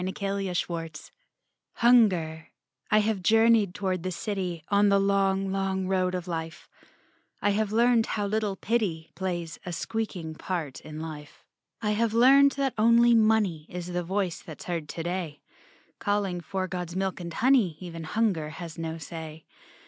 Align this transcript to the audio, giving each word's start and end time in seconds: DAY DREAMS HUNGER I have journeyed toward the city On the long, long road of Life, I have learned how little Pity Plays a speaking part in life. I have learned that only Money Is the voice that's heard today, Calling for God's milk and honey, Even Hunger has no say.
DAY 0.03 0.11
DREAMS 0.57 1.11
HUNGER 1.73 2.47
I 2.89 2.99
have 3.01 3.21
journeyed 3.21 3.75
toward 3.75 4.01
the 4.01 4.09
city 4.11 4.63
On 4.69 4.89
the 4.89 4.97
long, 4.97 5.51
long 5.51 5.85
road 5.85 6.15
of 6.15 6.27
Life, 6.27 6.67
I 7.39 7.51
have 7.51 7.71
learned 7.71 8.07
how 8.07 8.25
little 8.25 8.55
Pity 8.55 9.11
Plays 9.13 9.59
a 9.63 9.71
speaking 9.71 10.33
part 10.33 10.79
in 10.81 10.99
life. 11.01 11.45
I 11.83 11.91
have 11.91 12.15
learned 12.15 12.53
that 12.53 12.73
only 12.79 13.13
Money 13.13 13.67
Is 13.69 13.93
the 13.93 14.01
voice 14.01 14.41
that's 14.41 14.65
heard 14.65 14.89
today, 14.89 15.39
Calling 15.99 16.41
for 16.41 16.67
God's 16.67 16.95
milk 16.95 17.19
and 17.19 17.31
honey, 17.35 17.77
Even 17.79 18.05
Hunger 18.05 18.49
has 18.49 18.79
no 18.79 18.97
say. 18.97 19.45